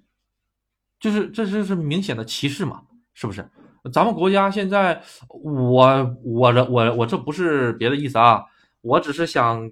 [0.99, 2.83] 就是这就是明显的歧视嘛，
[3.15, 3.49] 是不是？
[3.93, 8.45] 咱们国家现在，我我这我我这不是别的意思啊，
[8.81, 9.71] 我只是想，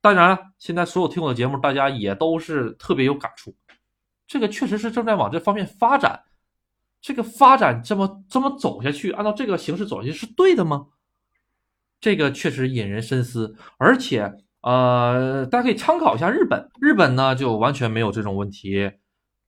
[0.00, 3.52] 当然现在所有听我的节目，大家也都是特别有感触，
[4.28, 6.22] 这个确实是正在往这方面发展。
[7.00, 10.86] 这个发展这么这么走下去，按照这个形式走下去是对的吗？
[12.00, 14.32] 这个确实引人深思，而且
[14.62, 18.90] 呃，大家可以参考一下日本，日本呢就完全没有这种问题。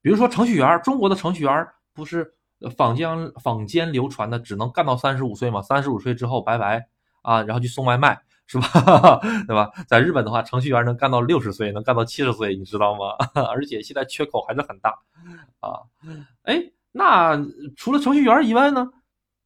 [0.02, 2.34] 比如说程序员，中国的程序员不是
[2.76, 5.62] 坊间坊间流传的只能干到三十五岁吗？
[5.62, 6.86] 三十五岁之后拜拜
[7.22, 8.20] 啊，然后去送外卖。
[8.52, 9.20] 是吧？
[9.46, 9.70] 对吧？
[9.86, 13.14] 在日本的话，程序员能干到六十岁，能干到七十岁，你知道吗？
[13.48, 14.90] 而且现在缺口还是很大
[15.60, 15.86] 啊。
[16.42, 16.60] 哎，
[16.92, 17.38] 那
[17.76, 18.88] 除了程序员以外呢？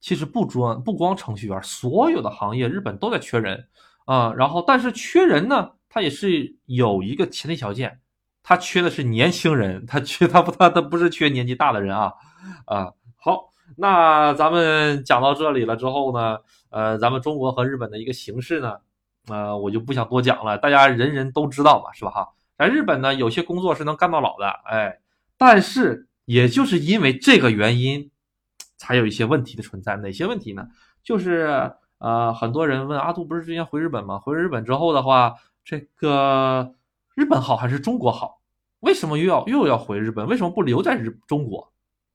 [0.00, 3.68] 其实不专不光程序员，所有的行业日本都在缺人
[4.04, 4.35] 啊。
[4.35, 8.00] 然后，但是缺人呢，他也是有一个前提条件，
[8.42, 12.12] 他缺的是年轻人，他缺他不他他不是缺年纪大的人啊
[12.66, 12.92] 啊。
[13.16, 18.76] 好，那咱们讲到这里了之后呢，呃，咱们中国和日本的一个形势呢？
[19.28, 22.11] 呃，我就不想多讲了，大家人人都知道嘛，是吧？
[22.11, 22.28] 哈，
[22.59, 24.98] 在日本呢，有些工作是能干到老的，哎，
[25.38, 28.10] 但是也就是因为这个原因，
[28.76, 29.96] 才有一些问题的存在。
[29.96, 30.68] 哪些问题呢？
[31.02, 34.18] 就是呃，很多人问阿杜，不是之前回日本吗？
[34.18, 35.34] 回日本之后的话，
[35.64, 36.74] 这个
[37.14, 38.40] 日本好还是中国好？
[38.80, 40.26] 为什么又要又要回日本？
[40.26, 41.72] 为什么不留在日中国？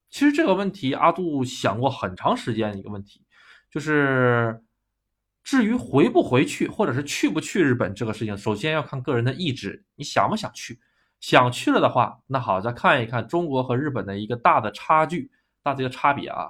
[0.10, 3.24] 其实这个问题，阿杜想过很长时间一个问题，
[3.72, 4.64] 就是。
[5.42, 10.80] 至于回不回去，或者是去不去日本这个事情，首先要看个人的意志，你想不想去？
[11.20, 16.50] 想去了的话，那好，再看一看中国和日本的一个大的差距，大的一个差别啊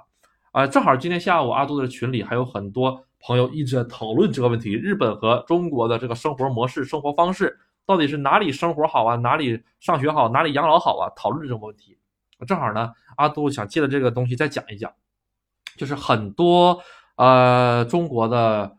[0.52, 0.66] 啊！
[0.66, 9.16] 正好今天下午阿杜的群里还有很多朋友一直在讨论这个问题：日本和中国的这个生活模式、生活方式，到底是哪里生活好啊？
[9.16, 10.28] 哪里上学好？
[10.28, 11.10] 哪里养老好啊？
[11.16, 11.98] 讨论这个问题。
[12.46, 14.92] 正好呢，阿杜想借着这个东西再讲一讲，
[15.76, 16.80] 就是很多
[17.16, 18.76] 呃中国的。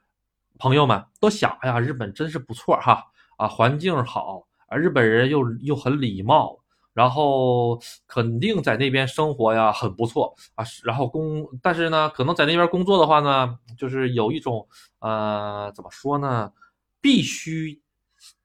[0.60, 3.04] 朋友们都想，哎呀，日本真是不错哈，
[3.36, 6.58] 啊，环境好，啊，日本人又又很礼貌，
[6.94, 14.66] 然后肯定在那边生活呀很不错啊，然后工，但是呢，可能在那边工作的话呢，就是有一种
[15.00, 16.54] 呃，怎么说呢，
[17.02, 17.82] 必须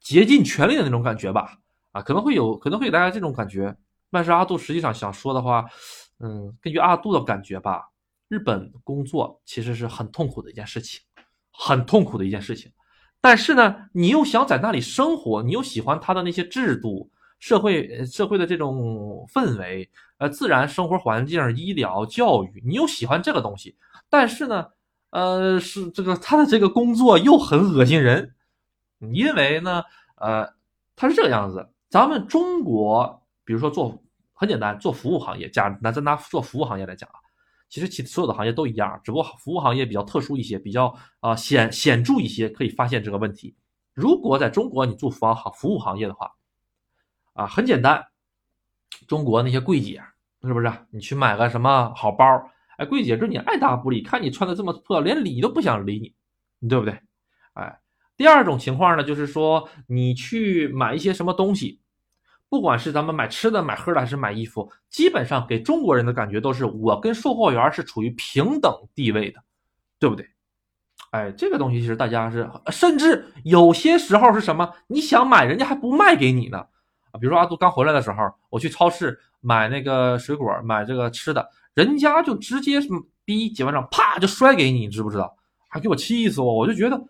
[0.00, 1.58] 竭尽全力的那种感觉吧，
[1.92, 3.76] 啊，可能会有，可能会给大家这种感觉，
[4.10, 5.64] 但是阿杜实际上想说的话，
[6.18, 7.88] 嗯，根据阿杜的感觉吧，
[8.26, 11.00] 日本工作其实是很痛苦的一件事情。
[11.58, 12.70] 很痛苦的一件事情，
[13.26, 17.10] 但是呢，你又想在那里生活，你又喜欢他的那些制度、
[17.40, 23.76] 社会、社会的这种氛围，呃，自然生活环境、医疗、教育，你又喜欢这个东西。
[24.08, 24.64] 但是呢，
[25.10, 28.32] 呃，是这个他的这个工作又很恶心人，
[29.12, 29.82] 因为呢，
[30.18, 30.48] 呃，
[30.94, 31.68] 他是这个样子。
[31.90, 34.00] 咱们中国，比如说做
[34.34, 37.18] 很简单，做服务行业，假那咱拿做服务行业来讲啊。
[37.76, 43.54] 其实其所有的行业都一样，只不过服务行业比较特殊一些，比较啊显显著一些，可以发现这个问题。
[43.92, 46.32] 如果在中国你做服务行服务行业的话，
[47.34, 48.02] 啊很简单，
[49.06, 50.02] 中国那些柜姐
[50.40, 50.72] 是不是？
[50.88, 52.24] 你去买个什么好包，
[52.78, 56.14] 哎，柜姐对你爱答不理，看你穿的这么破，连理都不想理，
[56.60, 56.98] 你对不对？
[57.52, 57.78] 哎，
[58.16, 61.82] 第二种情况呢，就是说你去买一些什么东西。
[62.48, 69.40] 不管是咱们买吃的、买喝的，还是买衣服，基本上给中国人的感觉都是我跟售货员是处于平等地位的，
[69.98, 70.26] 对不对？
[71.10, 74.72] 哎，这个东西其实大家是，甚至有些时候是什么？
[74.86, 76.58] 你想买，人家还不卖给你呢。
[76.58, 78.16] 啊，比如说阿杜刚回来的时候，
[78.50, 82.80] 我去超市买那个水果，买这个吃的，人家就直接
[83.24, 85.34] 逼结完账，啪就摔给你，你知不知道？
[85.68, 87.00] 还给我气死我，我就觉得。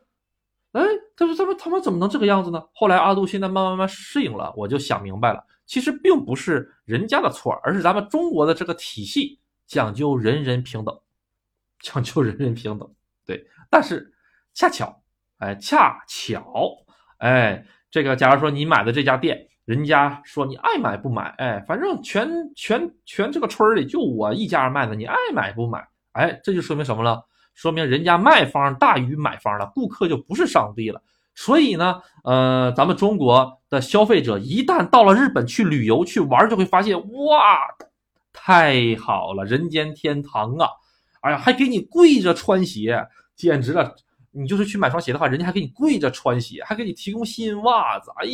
[1.16, 10.94] 哎，他说：“他们他们怎么能这个样子呢？”后来阿杜现在慢慢慢慢适应了，我就想明白了，其实并不是人家的错，而是咱们中国的这个体系讲究人人平等，
[11.81, 12.88] 讲究人人平等。
[13.24, 14.12] 对，但是
[14.52, 15.02] 恰巧，
[15.38, 16.70] 哎，恰巧，
[17.18, 27.26] 哎，这个假如说你买的这家店，人家说你爱买不买，哎，反正全全全这个村里就我一家卖的，你爱买不买，哎，这就说明什么了？
[27.57, 31.03] 说明人家卖方大于买方了，顾客就不是上帝了。
[31.35, 37.59] 所以呢，呃，咱们中国的消费者一旦到了日本去旅游去玩，就会发现哇，
[38.33, 40.69] 太好了，人间天堂啊！
[41.23, 43.04] 哎呀，还给你跪着穿鞋，
[43.35, 43.94] 简直了！
[44.31, 48.11] 你就是去买双鞋的话，人家还给你跪着穿鞋，还给你提供新袜子。
[48.17, 48.27] 哎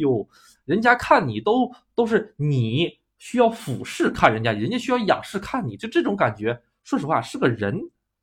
[0.00, 0.26] 呦，
[0.64, 6.60] 人家看你都都是你需要俯视看人家，人家需要仰视看你，就这种感觉。
[6.84, 7.76] 说实话，是个人。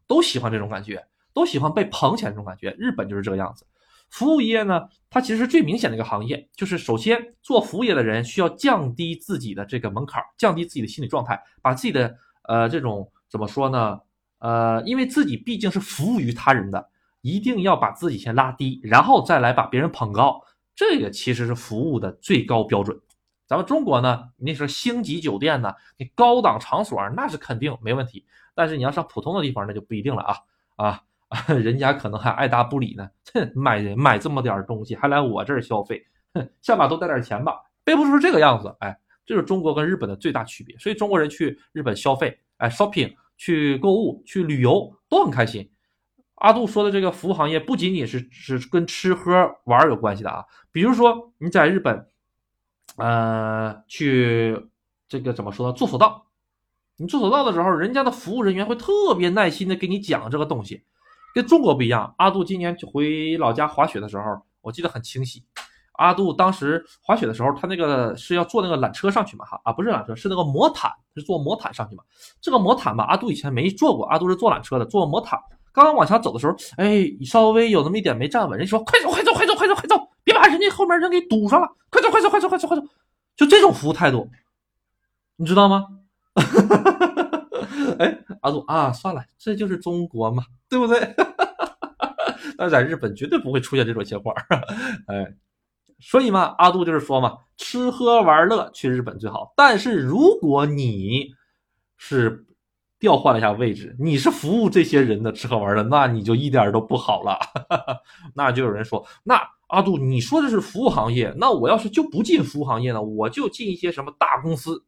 [0.08, 2.76] 都喜欢这种感觉，都喜欢被捧起来这种感觉。
[2.78, 3.66] 日本就是这个样子。
[4.10, 14.00] 服务业呢，它其实是最明显的一个行业，就是首先做服务业的人需要降低自己的这个门槛，降低自己的心理状态，把自己的呃这种怎么说呢？
[14.40, 16.90] 呃，因为自己毕竟是服务于他人的，
[17.22, 20.40] 一定要把自己先拉低，然后再来把别人捧高。
[20.76, 22.96] 这个其实是服务的最高标准。
[23.48, 28.26] 咱们中国呢，那是星级酒店呢，你高档场所那是肯定没问题。
[28.54, 30.38] 但是你要上普通的地方，那就不一定了啊
[30.78, 31.02] 啊！
[31.48, 38.74] 人家可能还爱答不理呢，哼，买买这么点东西还来我这儿消费，哼，下把多带点钱吧，背不出这个样子。
[38.80, 40.78] 哎，这是中国跟日本的最大区别。
[40.78, 45.70] 所以中国人去日本消费，哎，shopping 去购物去旅游都很开心。
[46.36, 52.08] 阿杜说的这个服务行业不仅仅是是跟吃喝玩有关系的啊，比如说你在日本，
[52.98, 54.68] 呃，去
[55.08, 55.74] 这个怎么说呢？
[55.74, 56.26] 做索道，
[56.98, 60.84] 你做索道的时候，人家的服务人员会特别耐心的给你讲这个东西，
[61.34, 62.14] 跟中国不一样。
[62.18, 64.24] 阿杜今年回老家滑雪的时候，
[64.62, 65.44] 我记得很清晰。
[65.98, 69.46] 阿杜当时滑雪的时候，他那个是要坐那个缆车上去嘛？
[69.46, 72.04] 哈啊，不是缆车，是那个魔毯，是坐魔毯上去嘛？
[72.42, 75.40] 这个魔毯吧，阿杜以前没坐过，阿杜是坐缆车的，坐魔毯。
[75.72, 82.84] 刚刚往前走的时候，哎，稍微有那么一点没站稳，人家说快走快走快走快走快走，别把人家后面人给堵上了，快走快走快走快走快走，
[83.38, 84.30] 就这种服务态度，
[85.38, 85.86] 你知道吗？
[88.00, 91.16] 哎，阿杜啊，算了，这就是中国嘛，对不对？
[92.58, 94.36] 但在日本绝对不会出现这种情况，
[95.08, 95.34] 哎，
[96.00, 101.34] 所以嘛，阿杜就是说嘛，吃喝玩乐去日本最好，但是如果你
[101.96, 102.46] 是。
[102.98, 107.38] 调换了一下位置，你是服务这些人的吃喝玩乐，那你就一点都不好了。
[108.34, 113.02] 那就有人说，那阿杜你说的是服务行业，那我要是就不进服务行业呢？
[113.02, 114.84] 我就进一些什么大公司，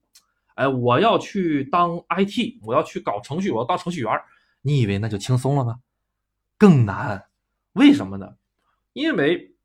[0.56, 4.12] 哎，我要去当 IT，我要去搞程序，我要当程序员。
[4.62, 5.80] 你以为那就轻松了吗？
[6.58, 7.26] 更难。
[7.74, 8.34] 为什么呢？
[8.94, 9.56] 因为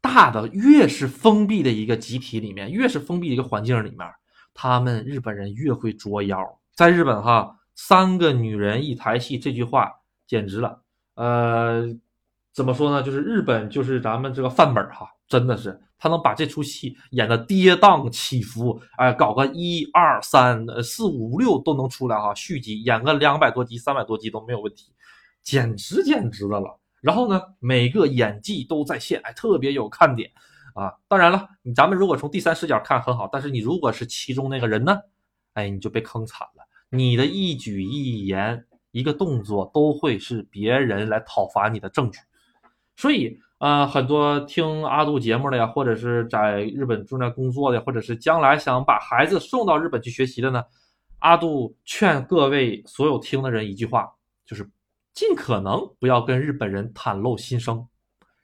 [0.00, 4.00] 大的越是封闭的一个集体里面，越是封闭的一个环境里面，
[4.54, 6.60] 他们日本人越会捉妖。
[6.74, 7.56] 在日本哈。
[7.76, 9.90] 三个女人一台戏这句话
[10.26, 10.82] 简直了，
[11.14, 11.86] 呃，
[12.52, 13.02] 怎么说呢？
[13.02, 24.92] 就是日本就是咱们这个范本哈，真的是他能把这出戏演的跌宕起伏，哎，搞个一二三四五六都能出来哈，续集演个两百多集、三百多集都没有问题，
[25.42, 26.78] 简直简直的了。
[27.00, 30.30] 然后呢，每个演技都在线，哎，特别有看点
[30.74, 30.92] 啊。
[31.08, 34.98] 当然了，你咱们如果从第三视角看很好，但是你如果是其中那个人呢，
[35.54, 36.64] 哎，你就被坑惨了。
[36.90, 42.18] 你的一举一言、一个动作都会是别人来讨伐你的证据，
[43.00, 50.62] 所以呃，很多听阿杜节目的呀，或者是在日本正在工作的，或者是将来想把孩子送到日本去学习的呢，
[51.20, 54.06] 阿杜劝各位所有听的人一句话，
[54.44, 54.68] 就是
[55.14, 57.86] 尽可能不要跟日本人袒露心声。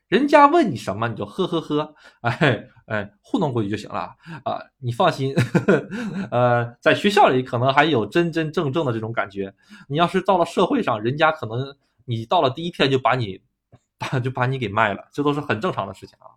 [0.07, 4.59] 人家问你什么，你就呵呵呵，哎哎，糊弄过去就行了啊！
[4.79, 5.35] 你放心，
[6.31, 9.53] 呃，在学校里可能还有真真正正的这种感觉。
[9.87, 13.39] 你要是到了社会上，人家可能你到了第一天就把你，
[14.23, 16.27] 就把你给卖了，这都是很正常的事情啊。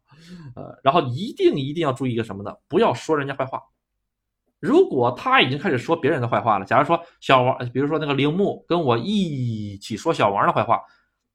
[0.55, 2.55] 呃，然后一定一定要注意一个什么呢？
[2.69, 3.63] 不要说人家坏话。
[4.59, 10.81] 如果他已经开始说别人的坏话了，假如说小王，比如说那个铃木跟我一起说小王的坏话。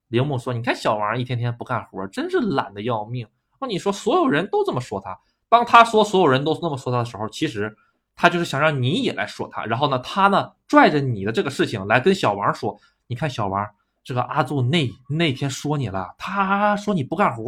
[0.10, 3.28] 铃木说：“你看小王一天天不干活，真是懒得要命。
[3.60, 5.20] 那你说所有人都这么说他，
[5.50, 7.76] 当他说所有人都那么说他的时候，其实
[8.16, 9.66] 他就是想让你也来说他。
[9.66, 13.68] 然后呢，他呢拽着你的这个事情来跟小王说：你看小王
[14.06, 17.44] 这个阿杜那那天说你了，他说你不干活。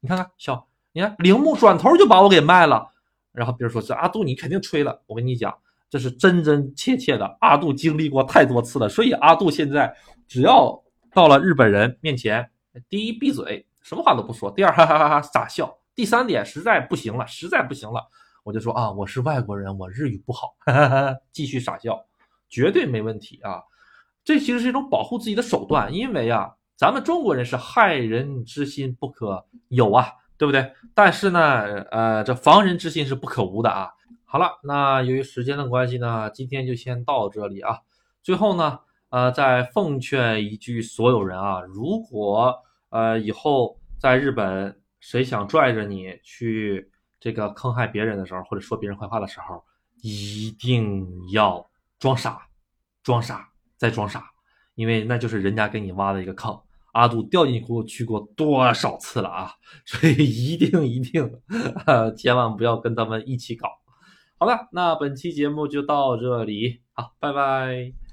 [0.00, 2.86] 你看看小，你看铃木转头就把我给卖了。
[3.32, 5.00] 然后别人说这阿杜你肯定吹了。
[5.06, 5.56] 我跟你讲，
[5.88, 7.38] 这是真真切切的。
[7.40, 9.96] 阿杜经历过太多次了，所以阿杜现在
[10.28, 10.78] 只要。”
[11.12, 12.48] 到了日本人面前，
[12.88, 18.00] 第一闭嘴，什么话都不说；第二哈哈哈哈傻笑；第三点实在不行了，实在不行了，
[18.44, 21.98] 我就说啊，我是外国人，我日语不好，哈哈哈，继续傻笑，
[22.48, 23.60] 绝对没问题啊。
[24.24, 30.06] 这其实是一种保护自己的手段，因为啊，咱们中国人是害人之心不可有啊，
[30.36, 30.72] 对不对？
[30.94, 33.90] 但是呢，呃，这防人之心是不可无的啊。
[34.24, 37.78] 好了，那由于时间的关系呢，今天就先到这里啊。
[38.22, 38.80] 最后呢。
[39.12, 42.56] 呃，再奉劝一句，所有人啊，如果
[42.90, 49.64] 呃以后在日本谁想拽着你去这个坑害别人的时候，或者说别人坏话的时候，
[50.00, 51.68] 一定要
[51.98, 52.46] 装傻，
[53.02, 53.49] 装傻
[53.80, 54.22] 在装傻，
[54.74, 56.60] 因为那就是人家给你挖的一个坑。
[56.92, 59.50] 阿杜掉进去去过多少次了啊？
[59.86, 61.40] 所以一定一定，
[62.14, 63.68] 千万不要跟他们一起搞。
[64.36, 68.09] 好了，那本期节目就到这里，好，拜拜。